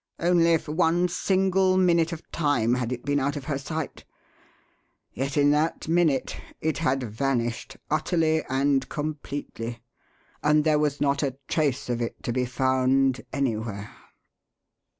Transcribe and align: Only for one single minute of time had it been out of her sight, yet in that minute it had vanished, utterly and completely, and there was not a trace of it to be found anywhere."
Only 0.17 0.57
for 0.57 0.71
one 0.71 1.07
single 1.09 1.77
minute 1.77 2.11
of 2.11 2.23
time 2.31 2.73
had 2.73 2.91
it 2.91 3.05
been 3.05 3.19
out 3.19 3.35
of 3.35 3.45
her 3.45 3.59
sight, 3.59 4.03
yet 5.13 5.37
in 5.37 5.51
that 5.51 5.87
minute 5.87 6.35
it 6.59 6.79
had 6.79 7.03
vanished, 7.03 7.77
utterly 7.87 8.43
and 8.49 8.89
completely, 8.89 9.77
and 10.41 10.63
there 10.63 10.79
was 10.79 11.01
not 11.01 11.21
a 11.21 11.37
trace 11.47 11.87
of 11.87 12.01
it 12.01 12.23
to 12.23 12.33
be 12.33 12.47
found 12.47 13.21
anywhere." 13.31 13.91